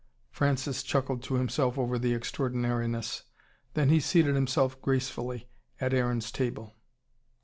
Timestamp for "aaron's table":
5.93-6.73